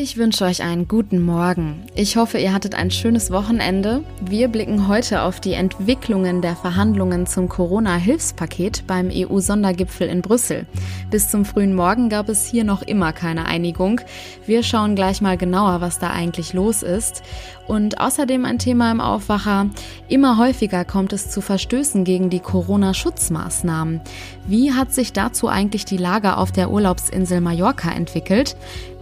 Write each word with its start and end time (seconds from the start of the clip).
Ich 0.00 0.16
wünsche 0.16 0.44
euch 0.44 0.62
einen 0.62 0.86
guten 0.86 1.20
Morgen. 1.20 1.82
Ich 1.96 2.16
hoffe, 2.16 2.38
ihr 2.38 2.54
hattet 2.54 2.76
ein 2.76 2.92
schönes 2.92 3.32
Wochenende. 3.32 4.04
Wir 4.20 4.46
blicken 4.46 4.86
heute 4.86 5.22
auf 5.22 5.40
die 5.40 5.54
Entwicklungen 5.54 6.40
der 6.40 6.54
Verhandlungen 6.54 7.26
zum 7.26 7.48
Corona-Hilfspaket 7.48 8.86
beim 8.86 9.10
EU-Sondergipfel 9.12 10.06
in 10.06 10.22
Brüssel. 10.22 10.66
Bis 11.10 11.28
zum 11.28 11.44
frühen 11.44 11.74
Morgen 11.74 12.10
gab 12.10 12.28
es 12.28 12.46
hier 12.46 12.62
noch 12.62 12.82
immer 12.82 13.12
keine 13.12 13.46
Einigung. 13.46 14.00
Wir 14.46 14.62
schauen 14.62 14.94
gleich 14.94 15.20
mal 15.20 15.36
genauer, 15.36 15.80
was 15.80 15.98
da 15.98 16.10
eigentlich 16.10 16.52
los 16.52 16.84
ist. 16.84 17.24
Und 17.66 18.00
außerdem 18.00 18.44
ein 18.44 18.60
Thema 18.60 18.92
im 18.92 19.00
Aufwacher. 19.00 19.68
Immer 20.08 20.38
häufiger 20.38 20.84
kommt 20.84 21.12
es 21.12 21.28
zu 21.28 21.40
Verstößen 21.40 22.04
gegen 22.04 22.30
die 22.30 22.38
Corona-Schutzmaßnahmen. 22.38 24.00
Wie 24.46 24.72
hat 24.74 24.94
sich 24.94 25.12
dazu 25.12 25.48
eigentlich 25.48 25.86
die 25.86 25.96
Lage 25.96 26.36
auf 26.36 26.52
der 26.52 26.70
Urlaubsinsel 26.70 27.40
Mallorca 27.40 27.90
entwickelt? 27.90 28.54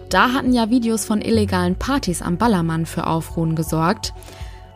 Da 0.08 0.32
hatten 0.32 0.52
ja 0.52 0.70
Videos 0.70 1.04
von 1.04 1.20
illegalen 1.20 1.74
Partys 1.74 2.22
am 2.22 2.36
Ballermann 2.36 2.86
für 2.86 3.06
Aufruhen 3.06 3.56
gesorgt. 3.56 4.14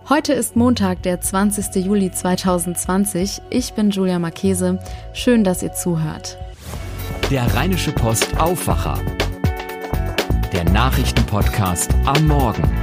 Heute 0.09 0.33
ist 0.33 0.57
Montag, 0.57 1.05
der 1.05 1.21
20. 1.21 1.85
Juli 1.85 2.11
2020. 2.11 3.41
Ich 3.49 3.75
bin 3.75 3.91
Julia 3.91 4.19
Marchese. 4.19 4.81
Schön, 5.13 5.45
dass 5.45 5.63
ihr 5.63 5.73
zuhört. 5.73 6.37
Der 7.31 7.55
Rheinische 7.55 7.93
Post 7.93 8.41
Aufwacher. 8.41 8.99
Der 10.53 10.65
Nachrichtenpodcast 10.65 11.95
am 12.07 12.27
Morgen. 12.27 12.80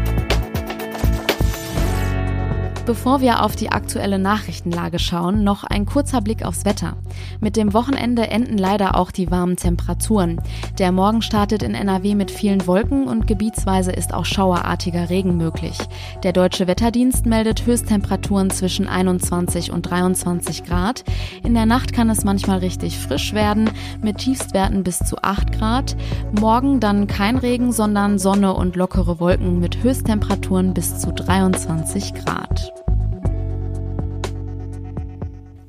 Bevor 2.88 3.20
wir 3.20 3.44
auf 3.44 3.58
die 3.58 3.70
aktuelle 3.70 4.18
Nachrichtenlage 4.18 4.98
schauen, 4.98 5.44
noch 5.44 5.66
ein 5.66 5.86
kurzer 5.86 6.22
Blick 6.22 6.46
aufs 6.46 6.64
Wetter. 6.64 6.96
Mit 7.42 7.58
dem 7.58 7.74
Wochenende 7.74 8.30
enden 8.30 8.58
leider 8.58 8.96
auch 8.96 9.12
die 9.12 9.30
warmen 9.30 9.58
Temperaturen. 9.58 10.40
Der 10.80 10.94
Morgen 10.94 11.22
startet 11.22 11.64
in 11.64 11.76
NRW 11.76 12.16
mit 12.16 12.32
vielen 12.32 12.66
Wolken 12.66 13.10
und 13.10 13.28
gebietsweise 13.28 13.92
ist 13.92 14.14
auch 14.14 14.24
schauerartiger 14.24 15.10
Regen 15.10 15.36
möglich. 15.36 15.78
Der 16.24 16.32
Deutsche 16.32 16.66
Wetterdienst 16.68 17.26
meldet 17.26 17.66
Höchsttemperaturen 17.66 18.52
zwischen 18.52 18.88
21 18.88 19.74
und 19.74 19.82
23 19.82 20.64
Grad. 20.64 21.04
In 21.44 21.56
der 21.56 21.66
Nacht 21.66 21.92
kann 21.92 22.10
es 22.10 22.24
manchmal 22.24 22.60
richtig 22.60 22.98
frisch 23.00 23.34
werden, 23.34 23.70
mit 24.02 24.20
Tiefstwerten 24.20 24.86
bis 24.86 25.00
zu 25.00 25.18
8 25.22 25.52
Grad. 25.52 25.98
Morgen 26.40 26.80
dann 26.80 27.08
kein 27.08 27.36
Regen, 27.36 27.74
sondern 27.74 28.18
Sonne 28.18 28.54
und 28.54 28.78
lockere 28.78 29.20
Wolken 29.20 29.60
mit 29.60 29.84
Höchsttemperaturen 29.84 30.74
bis 30.74 31.00
zu 31.00 31.12
23 31.12 32.14
Grad. 32.14 32.77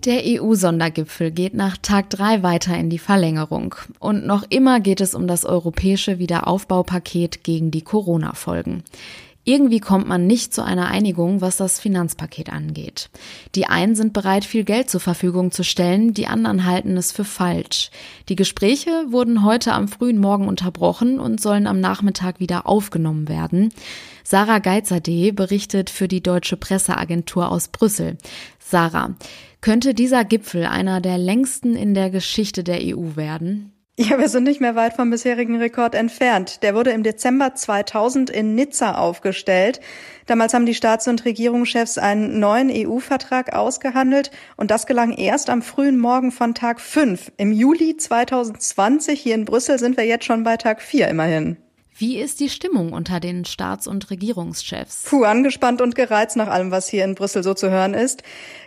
Der 0.05 0.23
EU-Sondergipfel 0.25 1.33
geht 1.33 1.55
nach 1.55 1.77
Tag 1.77 2.09
drei 2.11 2.45
weiter 2.45 2.77
in 2.77 2.89
die 2.89 3.01
Verlängerung. 3.01 3.75
Und 3.99 4.27
noch 4.27 4.45
immer 4.49 4.79
geht 4.79 5.01
es 5.01 5.13
um 5.13 5.27
das 5.27 5.45
europäische 5.45 6.21
Wiederaufbaupaket 6.21 7.43
gegen 7.43 7.73
die 7.73 7.83
Corona-Folgen. 7.83 8.85
Irgendwie 9.49 9.81
kommt 9.81 10.07
man 10.07 10.27
nicht 10.27 10.53
zu 10.53 10.63
einer 10.63 10.89
Einigung, 10.89 11.41
was 11.41 11.57
das 11.57 11.81
Finanzpaket 11.81 12.53
angeht. 12.53 13.09
Die 13.55 13.67
einen 13.67 13.97
sind 13.97 14.13
bereit, 14.13 14.45
viel 14.45 14.63
Geld 14.63 14.91
zur 14.91 15.01
Verfügung 15.01 15.53
zu 15.53 15.65
stellen, 15.65 16.12
die 16.12 16.27
anderen 16.27 16.67
halten 16.67 16.99
es 16.99 17.12
für 17.12 17.25
falsch. 17.25 17.91
Die 18.29 18.37
Gespräche 18.37 19.07
wurden 19.09 19.43
heute 19.43 19.73
am 19.73 19.89
frühen 19.89 20.19
Morgen 20.19 20.49
unterbrochen 20.49 21.19
und 21.19 21.41
sollen 21.41 21.67
am 21.67 21.81
Nachmittag 21.81 22.41
wieder 22.41 22.67
aufgenommen 22.67 23.27
werden. 23.29 23.73
Sarah 24.23 24.59
Geitzerde 24.59 25.33
berichtet 25.33 25.89
für 25.89 26.09
die 26.09 26.23
Deutsche 26.23 26.59
Presseagentur 26.59 27.51
aus 27.51 27.69
Brüssel. 27.69 28.19
Sarah, 28.59 29.15
könnte 29.61 29.95
dieser 29.95 30.25
Gipfel 30.25 30.64
einer 30.64 31.01
der 31.01 31.19
längsten 31.19 31.77
in 31.77 31.95
der 31.95 32.11
Geschichte 32.11 32.64
der 32.64 32.78
EU 32.83 33.17
werden? 33.17 33.73
Ja, 34.00 34.17
wir 34.17 34.28
sind 34.28 34.45
nicht 34.45 34.61
mehr 34.61 34.77
weit 34.77 34.95
vom 34.95 35.11
bisherigen 35.11 35.56
Rekord 35.56 35.97
entfernt. 35.97 36.62
Der 36.62 36.77
wurde 36.77 36.92
im 36.92 37.03
Dezember 37.03 37.56
2000 37.56 38.31
in 38.31 38.55
Nizza 38.55 38.95
aufgestellt. 38.95 39.81
Damals 40.27 40.55
haben 40.55 40.67
die 40.67 40.75
Staats- 40.75 41.09
und 41.09 41.25
Regierungschefs 41.25 41.98
einen 41.98 42.39
neuen 42.39 42.70
EU-Vertrag 42.70 43.55
ausgehandelt 43.56 44.31
und 44.56 44.71
das 44.71 44.87
gelang 44.87 45.10
erst 45.15 45.50
am 45.50 45.62
frühen 45.62 45.99
Morgen 45.99 46.31
von 46.31 46.54
Tag 46.54 46.81
5. 46.81 47.33
Im 47.38 47.50
Juli 47.50 47.97
2020 47.97 49.21
hier 49.21 49.34
in 49.34 49.44
Brüssel 49.44 49.81
sind 49.81 49.97
wir 49.97 50.04
jetzt 50.04 50.27
schon 50.27 50.44
bei 50.44 50.56
Tag 50.56 50.81
4 50.81 51.09
immerhin. 51.09 51.56
Wie 52.00 52.20
ist 52.20 52.38
die 52.38 52.48
Stimmung 52.48 52.92
unter 52.92 53.19
den 53.19 53.44
Staats- 53.44 53.88
und 53.88 54.09
Regierungschefs? 54.09 55.03
Puh, 55.06 55.25
angespannt 55.25 55.81
und 55.81 55.97
gereizt 55.97 56.36
nach 56.36 56.47
allem, 56.47 56.70
was 56.70 56.88
hier 56.88 57.04
in 57.04 57.16
Brüssel 57.16 57.42
so 57.42 57.54
zu 57.54 57.70
hören 57.70 57.92
ist. 57.92 58.22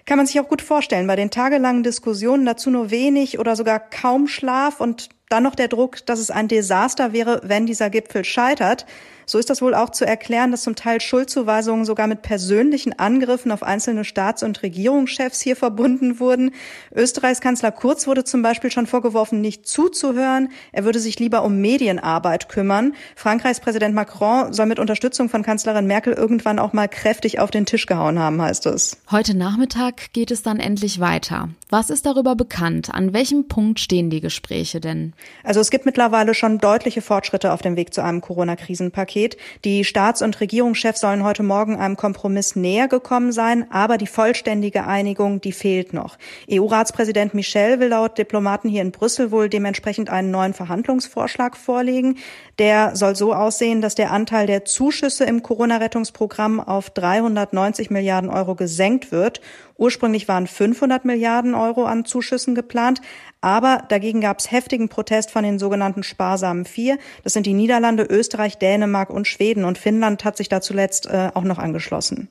Kann 0.06 0.18
man 0.18 0.28
sich 0.28 0.38
auch 0.42 0.50
gut 0.50 0.62
vorstellen. 0.62 1.08
Bei 1.08 1.16
den 1.16 1.32
tagelangen 1.32 1.82
Diskussionen 1.82 2.46
dazu 2.46 2.70
nur 2.70 2.92
wenig 2.92 3.40
oder 3.40 3.56
sogar 3.56 3.80
kaum 3.80 4.28
Schlaf 4.28 4.82
und 4.82 5.08
dann 5.30 5.44
noch 5.44 5.56
der 5.56 5.70
Druck, 5.70 6.06
dass 6.06 6.20
es 6.20 6.30
ein 6.30 6.50
Desaster 6.50 7.14
wäre, 7.14 7.40
wenn 7.46 7.66
dieser 7.66 7.90
Gipfel 7.90 8.26
scheitert. 8.26 8.86
So 9.26 9.38
ist 9.38 9.50
das 9.50 9.62
wohl 9.62 9.74
auch 9.74 9.90
zu 9.92 10.06
erklären, 10.06 10.52
dass 10.52 10.64
zum 10.64 10.76
Teil 10.76 11.00
Schuldzuweisungen 11.00 11.86
sogar 11.86 12.08
mit 12.08 12.22
persönlichen 12.22 12.98
Angriffen 12.98 13.52
auf 13.52 13.64
einzelne 13.64 14.04
Staats- 14.04 14.44
und 14.44 14.62
Regierungschefs 14.64 15.42
hier 15.42 15.56
verbunden 15.56 16.20
wurden. 16.20 16.52
Österreichs 16.94 17.42
Kanzler 17.42 17.72
Kurz 17.72 18.08
wurde 18.08 18.24
zum 18.24 18.42
Beispiel 18.42 18.72
schon 18.72 18.88
vorgeworfen, 18.88 19.42
nicht 19.42 19.68
zuzuhören. 19.68 20.50
Er 20.72 20.84
würde 20.86 21.00
sich 21.00 21.20
lieber 21.20 21.44
um 21.44 21.62
Medienarbeit 21.62 22.50
kümmern. 22.50 22.94
Frankreichs 23.16 23.60
Präsident 23.60 23.96
Macron 23.96 24.52
soll 24.54 24.66
mit 24.66 24.80
Unterstützung 24.80 25.30
von 25.30 25.44
Kanzlerin 25.44 25.88
Merkel 25.88 26.14
irgendwann 26.14 26.60
auch 26.60 26.74
mal 26.74 26.88
kräftig 26.88 27.40
auf 27.40 27.52
den 27.52 27.66
Tisch 27.66 27.86
gehauen 27.86 28.20
haben, 28.20 28.42
heißt 28.42 28.66
es. 28.66 28.98
Heute 29.12 29.38
Nachmittag 29.38 30.14
geht 30.14 30.32
es 30.32 30.42
dann 30.42 30.60
endlich 30.60 31.00
weiter. 31.00 31.50
Was 31.70 31.90
ist 31.90 32.06
darüber 32.06 32.36
bekannt? 32.36 32.94
An 32.94 33.14
welchem 33.14 33.48
Punkt 33.48 33.80
stehen 33.80 34.10
die 34.10 34.20
Gespräche 34.20 34.82
denn? 34.82 35.14
Also 35.44 35.60
es 35.60 35.70
gibt 35.70 35.86
mittlerweile 35.86 36.34
schon 36.34 36.58
deutliche 36.58 37.02
Fortschritte 37.02 37.54
auf 37.54 37.62
dem 37.62 37.76
Weg 37.76 37.94
zu 37.94 38.04
einem 38.04 38.22
Corona-Krisenpaket. 38.22 39.11
Paket. 39.12 39.36
Die 39.66 39.84
Staats- 39.84 40.22
und 40.22 40.40
Regierungschefs 40.40 41.02
sollen 41.02 41.26
heute 41.26 41.44
Morgen 41.44 41.76
einem 41.76 41.98
Kompromiss 41.98 42.56
näher 42.56 42.88
gekommen 42.88 43.34
sein, 43.34 43.70
aber 43.70 43.98
die 43.98 44.08
vollständige 44.08 44.86
Einigung, 44.86 45.42
die 45.42 45.52
fehlt 45.52 45.92
noch. 45.92 46.18
EU-Ratspräsident 46.50 47.34
Michel 47.34 47.82
will 47.82 47.90
laut 47.90 48.18
Diplomaten 48.18 48.70
hier 48.70 48.82
in 48.82 48.92
Brüssel 48.92 49.32
wohl 49.32 49.50
dementsprechend 49.50 50.10
einen 50.10 50.32
neuen 50.32 50.54
Verhandlungsvorschlag 50.54 51.58
vorlegen. 51.58 52.20
Der 52.58 52.96
soll 52.96 53.18
so 53.18 53.34
aussehen, 53.34 53.82
dass 53.82 53.96
der 53.96 54.12
Anteil 54.12 54.48
der 54.48 54.64
Zuschüsse 54.64 55.26
im 55.26 55.44
Corona-Rettungsprogramm 55.44 56.62
auf 56.62 56.90
390 56.90 57.90
Milliarden 57.90 58.30
Euro 58.30 58.56
gesenkt 58.56 59.12
wird. 59.12 59.42
Ursprünglich 59.82 60.28
waren 60.28 60.46
500 60.46 61.06
Milliarden 61.06 61.56
Euro 61.56 61.86
an 61.86 62.06
Zuschüssen 62.06 62.54
geplant, 62.54 63.02
aber 63.42 63.84
dagegen 63.90 64.22
gab 64.22 64.38
es 64.38 64.52
heftigen 64.52 64.90
Protest 64.90 65.32
von 65.32 65.44
den 65.44 65.58
sogenannten 65.58 66.04
sparsamen 66.04 66.66
Vier. 66.66 67.00
Das 67.24 67.34
sind 67.34 67.48
die 67.48 67.54
Niederlande, 67.54 68.04
Österreich, 68.04 68.60
Dänemark 68.60 69.10
und 69.10 69.28
Schweden. 69.28 69.64
Und 69.64 69.80
Finnland 69.80 70.24
hat 70.24 70.38
sich 70.38 70.50
da 70.50 70.62
zuletzt 70.62 71.08
äh, 71.08 71.32
auch 71.34 71.42
noch 71.42 71.58
angeschlossen. 71.58 72.30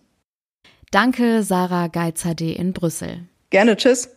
Danke, 0.93 1.43
Sarah 1.43 1.89
Geizerde 1.89 2.53
in 2.53 2.73
Brüssel. 2.73 3.25
Gerne, 3.51 3.77
tschüss. 3.77 4.11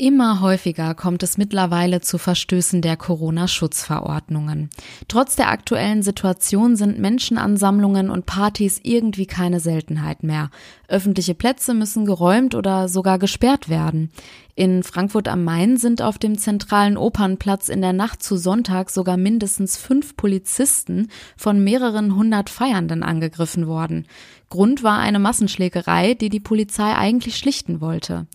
Immer 0.00 0.40
häufiger 0.40 0.94
kommt 0.94 1.24
es 1.24 1.38
mittlerweile 1.38 2.00
zu 2.00 2.18
Verstößen 2.18 2.82
der 2.82 2.96
Corona-Schutzverordnungen. 2.96 4.70
Trotz 5.08 5.34
der 5.34 5.50
aktuellen 5.50 6.04
Situation 6.04 6.76
sind 6.76 7.00
Menschenansammlungen 7.00 8.08
und 8.08 8.24
Partys 8.24 8.78
irgendwie 8.84 9.26
keine 9.26 9.58
Seltenheit 9.58 10.22
mehr. 10.22 10.50
Öffentliche 10.86 11.34
Plätze 11.34 11.74
müssen 11.74 12.04
geräumt 12.04 12.54
oder 12.54 12.88
sogar 12.88 13.18
gesperrt 13.18 13.68
werden. 13.68 14.12
In 14.54 14.84
Frankfurt 14.84 15.26
am 15.26 15.42
Main 15.42 15.76
sind 15.76 16.00
auf 16.00 16.18
dem 16.18 16.38
zentralen 16.38 16.96
Opernplatz 16.96 17.68
in 17.68 17.80
der 17.80 17.92
Nacht 17.92 18.22
zu 18.22 18.36
Sonntag 18.36 18.90
sogar 18.90 19.16
mindestens 19.16 19.76
fünf 19.76 20.16
Polizisten 20.16 21.10
von 21.36 21.62
mehreren 21.62 22.14
hundert 22.14 22.50
Feiernden 22.50 23.02
angegriffen 23.02 23.66
worden. 23.66 24.06
Grund 24.50 24.82
war 24.82 24.98
eine 24.98 25.18
Massenschlägerei, 25.18 26.14
die 26.14 26.30
die 26.30 26.40
Polizei 26.40 26.94
eigentlich 26.94 27.36
schlichten 27.36 27.80
wollte. 27.80 28.26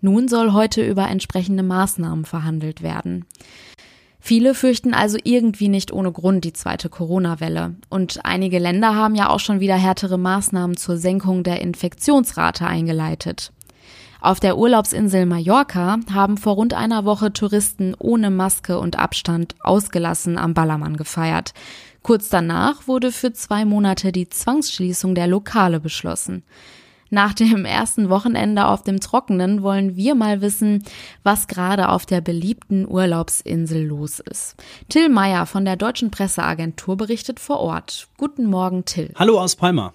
Nun 0.00 0.28
soll 0.28 0.52
heute 0.52 0.84
über 0.84 1.08
entsprechende 1.08 1.62
Maßnahmen 1.62 2.24
verhandelt 2.24 2.82
werden. 2.82 3.24
Viele 4.18 4.54
fürchten 4.54 4.92
also 4.92 5.16
irgendwie 5.24 5.68
nicht 5.68 5.92
ohne 5.92 6.12
Grund 6.12 6.44
die 6.44 6.52
zweite 6.52 6.88
Corona-Welle. 6.88 7.76
Und 7.88 8.24
einige 8.24 8.58
Länder 8.58 8.94
haben 8.94 9.14
ja 9.14 9.30
auch 9.30 9.40
schon 9.40 9.60
wieder 9.60 9.76
härtere 9.76 10.18
Maßnahmen 10.18 10.76
zur 10.76 10.98
Senkung 10.98 11.42
der 11.42 11.62
Infektionsrate 11.62 12.66
eingeleitet. 12.66 13.52
Auf 14.20 14.38
der 14.38 14.58
Urlaubsinsel 14.58 15.24
Mallorca 15.24 15.98
haben 16.12 16.36
vor 16.36 16.54
rund 16.54 16.74
einer 16.74 17.06
Woche 17.06 17.32
Touristen 17.32 17.94
ohne 17.98 18.30
Maske 18.30 18.78
und 18.78 18.98
Abstand 18.98 19.54
ausgelassen 19.60 20.36
am 20.36 20.52
Ballermann 20.52 20.98
gefeiert. 20.98 21.54
Kurz 22.02 22.28
danach 22.28 22.88
wurde 22.88 23.12
für 23.12 23.32
zwei 23.32 23.64
Monate 23.64 24.12
die 24.12 24.28
Zwangsschließung 24.28 25.14
der 25.14 25.26
Lokale 25.26 25.80
beschlossen. 25.80 26.42
Nach 27.12 27.34
dem 27.34 27.64
ersten 27.64 28.08
Wochenende 28.08 28.66
auf 28.66 28.84
dem 28.84 29.00
Trockenen 29.00 29.64
wollen 29.64 29.96
wir 29.96 30.14
mal 30.14 30.40
wissen, 30.40 30.84
was 31.24 31.48
gerade 31.48 31.88
auf 31.88 32.06
der 32.06 32.20
beliebten 32.20 32.86
Urlaubsinsel 32.88 33.84
los 33.84 34.20
ist. 34.20 34.54
Till 34.88 35.08
Meyer 35.08 35.46
von 35.46 35.64
der 35.64 35.74
Deutschen 35.74 36.12
Presseagentur 36.12 36.96
berichtet 36.96 37.40
vor 37.40 37.58
Ort. 37.58 38.06
Guten 38.16 38.46
Morgen, 38.46 38.84
Till. 38.84 39.12
Hallo 39.16 39.40
aus 39.40 39.56
Palma. 39.56 39.92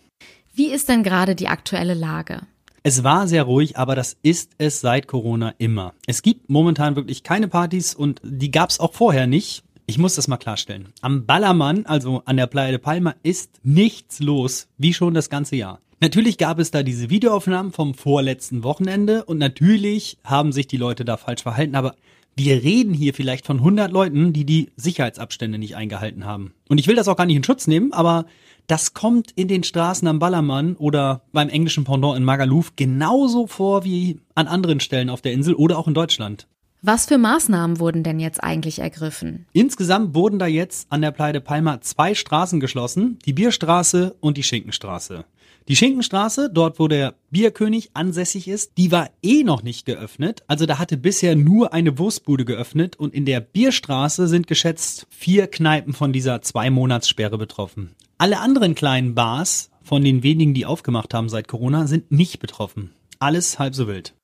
Wie 0.54 0.68
ist 0.68 0.90
denn 0.90 1.04
gerade 1.04 1.36
die 1.36 1.48
aktuelle 1.48 1.94
Lage? 1.94 2.42
Es 2.84 3.04
war 3.04 3.28
sehr 3.28 3.44
ruhig, 3.44 3.78
aber 3.78 3.96
das 3.96 4.18
ist 4.22 4.52
es 4.58 4.82
seit 4.82 5.08
Corona 5.08 5.54
immer. 5.58 5.94
Es 6.06 6.22
gibt 6.22 6.50
momentan 6.50 6.96
wirklich 6.96 7.24
keine 7.24 7.48
Partys 7.48 7.96
und 7.96 8.22
die 8.24 8.52
gab 8.52 8.70
es 8.70 8.80
auch 8.80 8.94
vorher 8.94 9.26
nicht. 9.26 9.64
Ich 9.88 10.00
muss 10.00 10.16
das 10.16 10.28
mal 10.28 10.38
klarstellen. 10.38 10.90
Am 11.02 11.26
Ballermann, 11.26 11.86
also 11.86 12.24
an 12.26 12.38
der 12.38 12.48
Playa 12.48 12.72
de 12.72 12.80
Palma, 12.80 13.16
ist 13.22 13.60
nichts 13.64 14.20
los, 14.20 14.68
wie 14.78 14.94
schon 14.94 15.14
das 15.14 15.30
ganze 15.30 15.56
Jahr. 15.56 15.80
Natürlich 16.02 16.38
gab 16.38 16.60
es 16.60 16.72
da 16.72 16.82
diese 16.82 17.10
Videoaufnahmen 17.10 17.72
vom 17.72 17.94
vorletzten 17.94 18.64
Wochenende 18.64 19.26
und 19.26 19.38
natürlich 19.38 20.18
haben 20.24 20.52
sich 20.52 20.68
die 20.68 20.78
Leute 20.78 21.06
da 21.06 21.18
falsch 21.18 21.44
verhalten, 21.44 21.76
aber 21.76 21.96
wir 22.36 22.64
reden 22.64 22.94
hier 22.94 23.14
vielleicht 23.14 23.46
von 23.46 23.60
100 23.60 23.92
Leuten, 23.92 24.34
die 24.34 24.44
die 24.44 24.72
Sicherheitsabstände 24.76 25.58
nicht 25.58 25.76
eingehalten 25.76 26.26
haben. 26.26 26.54
Und 26.68 26.80
ich 26.80 26.88
will 26.88 26.96
das 26.96 27.08
auch 27.08 27.16
gar 27.16 27.26
nicht 27.26 27.38
in 27.38 27.44
Schutz 27.44 27.68
nehmen, 27.68 27.94
aber 27.94 28.26
das 28.68 28.94
kommt 28.94 29.32
in 29.36 29.48
den 29.48 29.64
Straßen 29.64 30.08
am 30.08 30.20
Ballermann 30.20 30.76
oder 30.76 31.22
beim 31.32 31.50
englischen 31.50 31.84
Pendant 31.86 32.18
in 32.18 32.24
Magaluf 32.24 32.76
genauso 32.76 33.48
vor 33.48 33.86
wie 33.86 34.20
an 34.34 34.48
anderen 34.48 34.80
Stellen 34.80 35.10
auf 35.10 35.22
der 35.22 35.34
Insel 35.34 35.54
oder 35.54 35.78
auch 35.78 35.88
in 35.88 35.94
Deutschland. 35.94 36.48
Was 36.88 37.08
für 37.08 37.18
Maßnahmen 37.18 37.80
wurden 37.80 38.04
denn 38.04 38.20
jetzt 38.20 38.44
eigentlich 38.44 38.78
ergriffen? 38.78 39.48
Insgesamt 39.54 40.14
wurden 40.14 40.38
da 40.38 40.46
jetzt 40.46 40.86
an 40.92 41.02
der 41.02 41.12
de 41.12 41.40
Palma 41.40 41.82
zwei 41.82 42.14
Straßen 42.14 42.60
geschlossen, 42.60 43.18
die 43.26 43.34
Bierstraße 43.34 44.16
und 44.20 44.38
die 44.38 44.44
Schinkenstraße. 44.44 45.26
Die 45.68 45.76
Schinkenstraße, 45.76 46.52
dort 46.54 46.78
wo 46.78 46.88
der 46.88 47.16
Bierkönig 47.32 47.90
ansässig 47.96 48.48
ist, 48.48 48.74
die 48.78 48.92
war 48.92 49.10
eh 49.24 49.42
noch 49.42 49.64
nicht 49.64 49.88
geöffnet. 49.88 50.44
Also 50.46 50.68
da 50.68 50.78
hatte 50.78 50.96
bisher 50.96 51.36
nur 51.36 51.74
eine 51.74 51.98
Wurstbude 51.98 52.46
geöffnet 52.46 52.98
und 52.98 53.16
in 53.16 53.26
der 53.26 53.40
Bierstraße 53.40 54.28
sind 54.28 54.46
geschätzt 54.46 55.08
vier 55.10 55.48
Kneipen 55.48 55.94
von 55.94 56.14
dieser 56.14 56.44
zwei 56.44 56.70
Monatssperre 56.70 57.40
betroffen. 57.40 57.96
Alle 58.20 58.40
anderen 58.40 58.76
kleinen 58.76 59.16
Bars, 59.16 59.72
von 59.82 60.04
den 60.04 60.22
wenigen, 60.22 60.54
die 60.54 60.68
aufgemacht 60.68 61.16
haben 61.16 61.30
seit 61.30 61.48
Corona, 61.48 61.88
sind 61.88 62.12
nicht 62.12 62.38
betroffen. 62.38 62.92
Alles 63.18 63.58
halb 63.58 63.74
so 63.74 63.88
wild. 63.88 64.15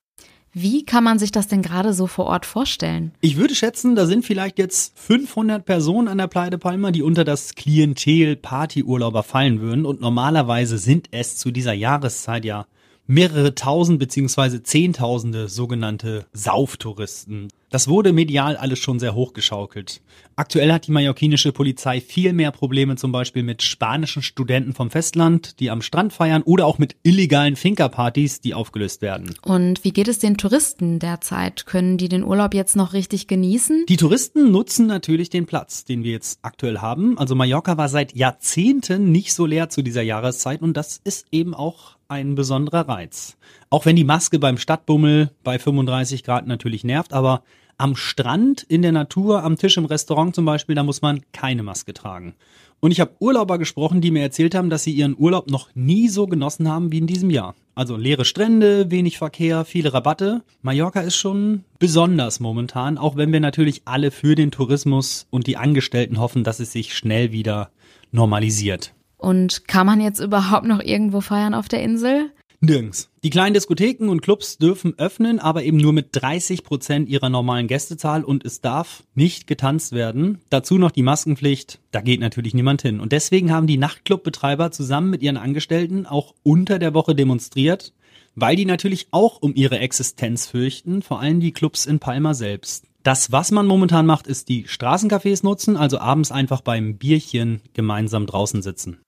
Wie 0.53 0.83
kann 0.83 1.05
man 1.05 1.17
sich 1.17 1.31
das 1.31 1.47
denn 1.47 1.61
gerade 1.61 1.93
so 1.93 2.07
vor 2.07 2.25
Ort 2.25 2.45
vorstellen? 2.45 3.13
Ich 3.21 3.37
würde 3.37 3.55
schätzen, 3.55 3.95
da 3.95 4.05
sind 4.05 4.25
vielleicht 4.25 4.59
jetzt 4.59 4.99
500 4.99 5.63
Personen 5.63 6.09
an 6.09 6.17
der 6.17 6.27
de 6.27 6.59
Palma, 6.59 6.91
die 6.91 7.03
unter 7.03 7.23
das 7.23 7.55
Klientel 7.55 8.35
Partyurlauber 8.35 9.23
fallen 9.23 9.61
würden. 9.61 9.85
Und 9.85 10.01
normalerweise 10.01 10.77
sind 10.77 11.07
es 11.11 11.37
zu 11.37 11.51
dieser 11.51 11.73
Jahreszeit 11.73 12.43
ja 12.43 12.65
mehrere 13.07 13.55
tausend 13.55 13.99
beziehungsweise 13.99 14.61
zehntausende 14.61 15.47
sogenannte 15.47 16.25
Sauftouristen. 16.33 17.47
Das 17.71 17.87
wurde 17.87 18.11
medial 18.11 18.57
alles 18.57 18.79
schon 18.79 18.99
sehr 18.99 19.15
hochgeschaukelt. 19.15 20.01
Aktuell 20.35 20.73
hat 20.73 20.87
die 20.87 20.91
mallorquinische 20.91 21.53
Polizei 21.53 22.01
viel 22.01 22.33
mehr 22.33 22.51
Probleme 22.51 22.97
zum 22.97 23.13
Beispiel 23.13 23.43
mit 23.43 23.61
spanischen 23.61 24.21
Studenten 24.21 24.73
vom 24.73 24.91
Festland, 24.91 25.57
die 25.61 25.69
am 25.69 25.81
Strand 25.81 26.11
feiern 26.11 26.41
oder 26.41 26.65
auch 26.65 26.79
mit 26.79 26.97
illegalen 27.03 27.55
Finkerpartys, 27.55 28.41
die 28.41 28.53
aufgelöst 28.53 29.01
werden. 29.01 29.35
Und 29.43 29.85
wie 29.85 29.93
geht 29.93 30.09
es 30.09 30.19
den 30.19 30.35
Touristen 30.35 30.99
derzeit? 30.99 31.65
Können 31.65 31.97
die 31.97 32.09
den 32.09 32.25
Urlaub 32.25 32.53
jetzt 32.53 32.75
noch 32.75 32.91
richtig 32.91 33.27
genießen? 33.27 33.85
Die 33.87 33.95
Touristen 33.95 34.51
nutzen 34.51 34.87
natürlich 34.87 35.29
den 35.29 35.45
Platz, 35.45 35.85
den 35.85 36.03
wir 36.03 36.11
jetzt 36.11 36.39
aktuell 36.41 36.79
haben. 36.79 37.17
Also 37.17 37.35
Mallorca 37.35 37.77
war 37.77 37.87
seit 37.87 38.13
Jahrzehnten 38.13 39.13
nicht 39.13 39.33
so 39.33 39.45
leer 39.45 39.69
zu 39.69 39.81
dieser 39.81 40.01
Jahreszeit 40.01 40.61
und 40.61 40.75
das 40.75 40.99
ist 41.05 41.27
eben 41.31 41.53
auch 41.53 41.95
ein 42.09 42.35
besonderer 42.35 42.89
Reiz. 42.89 43.37
Auch 43.71 43.85
wenn 43.85 43.95
die 43.95 44.03
Maske 44.03 44.37
beim 44.37 44.57
Stadtbummel 44.57 45.31
bei 45.45 45.57
35 45.57 46.23
Grad 46.23 46.45
natürlich 46.45 46.83
nervt, 46.83 47.13
aber 47.13 47.41
am 47.77 47.95
Strand, 47.95 48.63
in 48.63 48.81
der 48.81 48.91
Natur, 48.91 49.43
am 49.43 49.57
Tisch 49.57 49.77
im 49.77 49.85
Restaurant 49.85 50.35
zum 50.35 50.43
Beispiel, 50.43 50.75
da 50.75 50.83
muss 50.83 51.01
man 51.01 51.21
keine 51.31 51.63
Maske 51.63 51.93
tragen. 51.93 52.35
Und 52.81 52.91
ich 52.91 52.99
habe 52.99 53.13
Urlauber 53.19 53.57
gesprochen, 53.57 54.01
die 54.01 54.11
mir 54.11 54.23
erzählt 54.23 54.55
haben, 54.55 54.69
dass 54.69 54.83
sie 54.83 54.91
ihren 54.91 55.15
Urlaub 55.17 55.49
noch 55.49 55.69
nie 55.73 56.09
so 56.09 56.27
genossen 56.27 56.67
haben 56.67 56.91
wie 56.91 56.97
in 56.97 57.07
diesem 57.07 57.29
Jahr. 57.29 57.55
Also 57.73 57.95
leere 57.95 58.25
Strände, 58.25 58.91
wenig 58.91 59.17
Verkehr, 59.17 59.63
viele 59.63 59.93
Rabatte. 59.93 60.41
Mallorca 60.61 60.99
ist 60.99 61.15
schon 61.15 61.63
besonders 61.79 62.41
momentan, 62.41 62.97
auch 62.97 63.15
wenn 63.15 63.31
wir 63.31 63.39
natürlich 63.39 63.83
alle 63.85 64.11
für 64.11 64.35
den 64.35 64.51
Tourismus 64.51 65.27
und 65.29 65.47
die 65.47 65.55
Angestellten 65.55 66.19
hoffen, 66.19 66.43
dass 66.43 66.59
es 66.59 66.73
sich 66.73 66.93
schnell 66.93 67.31
wieder 67.31 67.69
normalisiert. 68.11 68.93
Und 69.17 69.67
kann 69.69 69.85
man 69.85 70.01
jetzt 70.01 70.19
überhaupt 70.19 70.65
noch 70.65 70.81
irgendwo 70.81 71.21
feiern 71.21 71.53
auf 71.53 71.69
der 71.69 71.81
Insel? 71.83 72.31
Nirgends. 72.63 73.09
Die 73.23 73.31
kleinen 73.31 73.55
Diskotheken 73.55 74.09
und 74.09 74.21
Clubs 74.21 74.59
dürfen 74.59 74.93
öffnen, 74.99 75.39
aber 75.39 75.63
eben 75.63 75.77
nur 75.77 75.93
mit 75.93 76.09
30 76.11 76.63
Prozent 76.63 77.09
ihrer 77.09 77.29
normalen 77.29 77.65
Gästezahl 77.65 78.23
und 78.23 78.45
es 78.45 78.61
darf 78.61 79.03
nicht 79.15 79.47
getanzt 79.47 79.93
werden. 79.93 80.41
Dazu 80.51 80.77
noch 80.77 80.91
die 80.91 81.01
Maskenpflicht. 81.01 81.79
Da 81.89 82.01
geht 82.01 82.19
natürlich 82.19 82.53
niemand 82.53 82.83
hin. 82.83 82.99
Und 82.99 83.13
deswegen 83.13 83.51
haben 83.51 83.65
die 83.65 83.79
Nachtclubbetreiber 83.79 84.69
zusammen 84.69 85.09
mit 85.09 85.23
ihren 85.23 85.37
Angestellten 85.37 86.05
auch 86.05 86.35
unter 86.43 86.77
der 86.77 86.93
Woche 86.93 87.15
demonstriert, 87.15 87.93
weil 88.35 88.55
die 88.55 88.65
natürlich 88.65 89.07
auch 89.09 89.41
um 89.41 89.55
ihre 89.55 89.79
Existenz 89.79 90.45
fürchten, 90.45 91.01
vor 91.01 91.19
allem 91.19 91.39
die 91.39 91.53
Clubs 91.53 91.87
in 91.87 91.97
Palma 91.97 92.35
selbst. 92.35 92.85
Das, 93.01 93.31
was 93.31 93.49
man 93.49 93.65
momentan 93.65 94.05
macht, 94.05 94.27
ist 94.27 94.49
die 94.49 94.67
Straßencafés 94.67 95.43
nutzen, 95.43 95.77
also 95.77 95.97
abends 95.97 96.31
einfach 96.31 96.61
beim 96.61 96.97
Bierchen 96.97 97.61
gemeinsam 97.73 98.27
draußen 98.27 98.61
sitzen. 98.61 98.99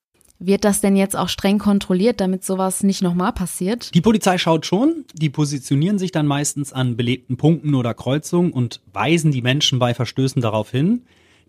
Wird 0.46 0.66
das 0.66 0.82
denn 0.82 0.98
jetzt 0.98 1.16
auch 1.16 1.30
streng 1.30 1.58
kontrolliert, 1.58 2.20
damit 2.20 2.44
sowas 2.44 2.84
nicht 2.84 3.02
nochmal 3.02 3.32
passiert? 3.32 3.96
Die 3.96 4.02
Polizei 4.02 4.38
schaut 4.38 4.66
schon, 4.66 5.06
die 5.14 5.30
positionieren 5.30 5.98
sich 5.98 6.12
dann 6.12 6.28
meistens 6.28 6.74
an 6.74 6.98
belebten 6.98 7.38
Punkten 7.38 7.76
oder 7.76 7.94
Kreuzungen 7.94 8.52
und 8.52 8.82
weisen 8.92 9.32
die 9.32 9.42
Menschen 9.42 9.80
bei 9.80 9.94
Verstößen 9.94 10.42
darauf 10.42 10.70
hin. 10.70 11.04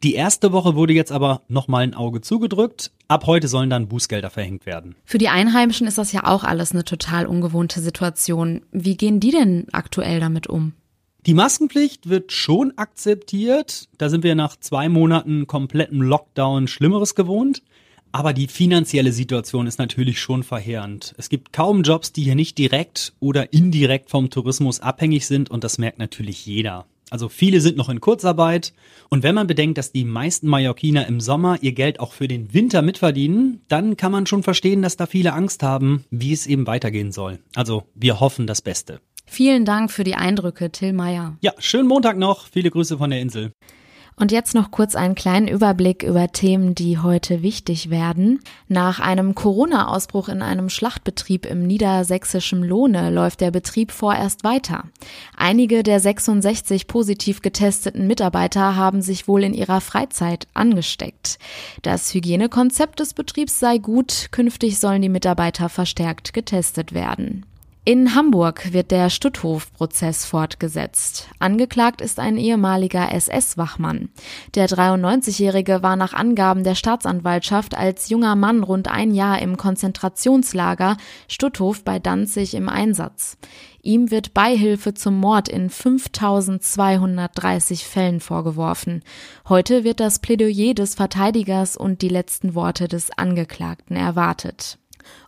Die 0.05 0.14
erste 0.14 0.52
Woche 0.52 0.76
wurde 0.76 0.93
jetzt 0.93 1.11
aber 1.11 1.43
nochmal 1.49 1.82
ein 1.82 1.94
Auge 1.94 2.20
zugedrückt. 2.20 2.93
Ab 3.08 3.26
heute 3.26 3.49
sollen 3.49 3.69
dann 3.69 3.88
Bußgelder 3.88 4.31
verhängt 4.31 4.64
werden. 4.64 4.94
Für 5.05 5.19
die 5.19 5.29
Einheimischen 5.29 5.88
ist 5.88 5.99
das 5.99 6.12
ja 6.12 6.29
auch 6.29 6.44
alles 6.44 6.70
eine 6.70 6.85
total 6.85 7.26
ungewohnte 7.26 7.81
Situation. 7.81 8.62
Wie 8.70 8.97
gehen 8.97 9.19
die 9.19 9.32
denn 9.32 9.67
aktuell 9.73 10.20
damit 10.20 10.47
um? 10.47 10.73
Die 11.26 11.35
Maskenpflicht 11.35 12.08
wird 12.08 12.31
schon 12.31 12.75
akzeptiert. 12.76 13.88
Da 13.99 14.08
sind 14.08 14.23
wir 14.23 14.37
nach 14.37 14.55
zwei 14.56 14.88
Monaten 14.88 15.49
komplettem 15.49 16.00
Lockdown 16.00 16.69
Schlimmeres 16.69 17.17
gewohnt. 17.17 17.62
Aber 18.14 18.32
die 18.32 18.46
finanzielle 18.46 19.11
Situation 19.11 19.66
ist 19.66 19.81
natürlich 19.81 20.20
schon 20.20 20.44
verheerend. 20.44 21.16
Es 21.19 21.28
gibt 21.28 21.52
kaum 21.52 21.82
Jobs, 21.82 22.12
die 22.12 22.22
hier 22.22 22.37
nicht 22.37 22.56
direkt 22.58 23.12
oder 23.19 23.52
indirekt 23.52 24.08
vom 24.08 24.31
Tourismus 24.31 24.78
abhängig 24.78 25.26
sind 25.26 25.50
und 25.50 25.64
das 25.64 25.78
merkt 25.78 25.99
natürlich 25.99 26.46
jeder. 26.46 26.87
Also 27.11 27.28
viele 27.28 27.61
sind 27.61 27.76
noch 27.76 27.88
in 27.88 28.00
Kurzarbeit 28.00 28.72
und 29.08 29.25
wenn 29.25 29.34
man 29.34 29.49
bedenkt, 29.49 29.78
dass 29.78 29.90
die 29.90 30.05
meisten 30.05 30.46
Mallorquiner 30.46 31.08
im 31.08 31.19
Sommer 31.19 31.58
ihr 31.61 31.72
Geld 31.72 31.99
auch 31.99 32.12
für 32.12 32.28
den 32.28 32.55
Winter 32.55 32.82
mitverdienen, 32.82 33.62
dann 33.66 33.96
kann 33.96 34.12
man 34.12 34.26
schon 34.26 34.44
verstehen, 34.44 34.81
dass 34.81 34.96
da 34.96 35.06
viele 35.06 35.32
Angst 35.32 35.64
haben, 35.64 36.05
wie 36.12 36.32
es 36.32 36.46
eben 36.46 36.69
weitergehen 36.69 37.11
soll. 37.11 37.40
Also 37.56 37.82
wir 37.96 38.20
hoffen 38.20 38.46
das 38.46 38.62
Beste. 38.62 39.00
Vielen 39.26 39.64
Dank 39.64 39.90
für 39.90 40.05
die 40.05 40.14
Eindrücke, 40.14 40.70
Till 40.70 40.93
Meyer. 40.93 41.37
Ja, 41.40 41.52
schönen 41.58 41.88
Montag 41.88 42.16
noch. 42.16 42.46
Viele 42.46 42.70
Grüße 42.70 42.96
von 42.96 43.11
der 43.11 43.20
Insel. 43.20 43.50
Und 44.16 44.31
jetzt 44.31 44.55
noch 44.55 44.70
kurz 44.70 44.94
einen 44.94 45.16
kleinen 45.16 45.49
Überblick 45.49 46.05
über 46.05 46.31
Themen, 46.31 46.76
die 46.76 46.99
heute 46.99 47.43
wichtig 47.43 47.90
werden. 47.90 48.40
Nach 48.68 49.00
einem 49.00 49.35
Corona-Ausbruch 49.35 50.28
in 50.28 50.40
einem 50.40 50.68
Schlachtbetrieb 50.68 51.47
im 51.47 51.66
niedersächsischen 51.66 52.62
Lohne 52.62 53.11
läuft 53.11 53.40
der 53.40 53.50
Betrieb 53.50 53.90
vorerst 53.90 54.44
weiter. 54.44 54.85
Einige 55.37 55.83
der 55.83 55.99
66 55.99 56.87
positiv 56.87 57.42
getesteten 57.42 58.06
Mitarbeiter 58.06 58.76
haben 58.76 59.02
sich 59.02 59.26
wohl 59.26 59.42
in 59.42 59.52
ihrer 59.52 59.80
Freizeit 59.80 60.47
angesteckt. 60.54 61.38
Das 61.83 62.14
Hygienekonzept 62.14 63.00
des 63.00 63.14
Betriebs 63.14 63.59
sei 63.59 63.78
gut, 63.78 64.28
künftig 64.30 64.78
sollen 64.78 65.02
die 65.02 65.09
Mitarbeiter 65.09 65.68
verstärkt 65.68 66.33
getestet 66.33 66.92
werden. 66.92 67.44
In 67.87 68.14
Hamburg 68.14 68.73
wird 68.73 68.91
der 68.91 69.11
Stutthof-Prozess 69.11 70.25
fortgesetzt. 70.25 71.29
Angeklagt 71.38 72.00
ist 72.00 72.19
ein 72.19 72.38
ehemaliger 72.38 73.12
SS-Wachmann. 73.12 74.09
Der 74.55 74.71
93-Jährige 74.71 75.83
war 75.83 75.95
nach 75.95 76.14
Angaben 76.14 76.64
der 76.64 76.76
Staatsanwaltschaft 76.76 77.76
als 77.76 78.09
junger 78.09 78.37
Mann 78.37 78.62
rund 78.62 78.88
ein 78.88 79.11
Jahr 79.11 79.43
im 79.43 79.59
Konzentrationslager 79.59 80.97
Stutthof 81.29 81.85
bei 81.85 81.99
Danzig 81.99 82.55
im 82.55 82.71
Einsatz. 82.71 83.37
Ihm 83.83 84.11
wird 84.11 84.33
Beihilfe 84.33 84.95
zum 84.95 85.21
Mord 85.21 85.50
in 85.50 85.69
5230 85.69 87.87
Fällen 87.87 88.21
vorgeworfen. 88.21 89.03
Heute 89.47 89.85
wird 89.85 90.00
das 90.00 90.21
Plädoyer 90.21 90.73
des 90.73 90.95
Verteidigers 90.95 91.76
und 91.76 92.00
die 92.00 92.09
letzten 92.09 92.55
Worte 92.55 92.88
des 92.88 93.11
Angeklagten 93.11 93.95
erwartet. 93.95 94.79